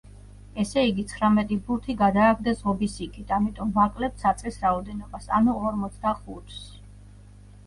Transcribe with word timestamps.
ესე 0.61 0.83
იგი, 0.91 1.03
ცხრამეტი 1.09 1.57
ბურთი 1.67 1.95
გადააგდეს 1.99 2.63
ღობის 2.69 2.95
იქით, 3.07 3.35
ამიტომ 3.37 3.75
ვაკლებთ 3.77 4.25
საწყის 4.25 4.59
რაოდენობას 4.65 5.29
ანუ 5.43 5.55
ორმოცდახუთს. 5.69 6.59